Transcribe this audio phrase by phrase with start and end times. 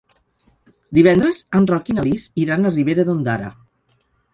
[0.99, 3.57] Divendres en Roc i na Lis iran a Ribera d'Ondara.